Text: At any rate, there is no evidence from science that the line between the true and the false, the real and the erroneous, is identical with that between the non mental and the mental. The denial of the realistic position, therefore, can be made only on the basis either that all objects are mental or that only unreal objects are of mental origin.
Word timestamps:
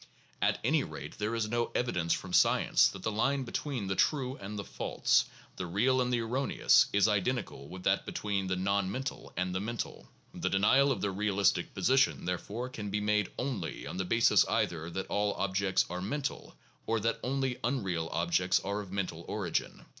At 0.41 0.59
any 0.63 0.83
rate, 0.83 1.19
there 1.19 1.35
is 1.35 1.47
no 1.47 1.69
evidence 1.75 2.11
from 2.11 2.33
science 2.33 2.87
that 2.87 3.03
the 3.03 3.11
line 3.11 3.43
between 3.43 3.85
the 3.85 3.93
true 3.95 4.35
and 4.37 4.57
the 4.57 4.63
false, 4.63 5.25
the 5.57 5.67
real 5.67 6.01
and 6.01 6.11
the 6.11 6.21
erroneous, 6.21 6.87
is 6.91 7.07
identical 7.07 7.67
with 7.67 7.83
that 7.83 8.07
between 8.07 8.47
the 8.47 8.55
non 8.55 8.91
mental 8.91 9.31
and 9.37 9.53
the 9.53 9.59
mental. 9.59 10.09
The 10.33 10.49
denial 10.49 10.91
of 10.91 11.01
the 11.01 11.11
realistic 11.11 11.75
position, 11.75 12.25
therefore, 12.25 12.67
can 12.69 12.89
be 12.89 12.99
made 12.99 13.29
only 13.37 13.85
on 13.85 13.97
the 13.97 14.03
basis 14.05 14.43
either 14.47 14.89
that 14.89 15.05
all 15.05 15.35
objects 15.35 15.85
are 15.87 16.01
mental 16.01 16.55
or 16.87 16.99
that 16.99 17.19
only 17.21 17.59
unreal 17.63 18.09
objects 18.11 18.59
are 18.61 18.81
of 18.81 18.91
mental 18.91 19.23
origin. 19.27 19.85